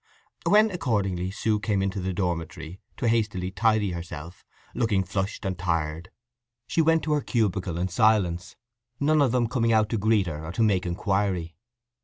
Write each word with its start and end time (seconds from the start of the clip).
When, 0.47 0.71
accordingly, 0.71 1.29
Sue 1.29 1.59
came 1.59 1.83
into 1.83 1.99
the 1.99 2.11
dormitory 2.11 2.79
to 2.97 3.07
hastily 3.07 3.51
tidy 3.51 3.91
herself, 3.91 4.43
looking 4.73 5.03
flushed 5.03 5.45
and 5.45 5.55
tired, 5.55 6.09
she 6.65 6.81
went 6.81 7.03
to 7.03 7.13
her 7.13 7.21
cubicle 7.21 7.77
in 7.77 7.87
silence, 7.87 8.55
none 8.99 9.21
of 9.21 9.31
them 9.31 9.45
coming 9.45 9.71
out 9.71 9.89
to 9.89 9.99
greet 9.99 10.25
her 10.25 10.43
or 10.43 10.51
to 10.53 10.63
make 10.63 10.87
inquiry. 10.87 11.55